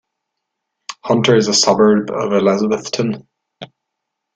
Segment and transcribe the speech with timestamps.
[1.03, 3.27] Hunter is a suburb of Elizabethton.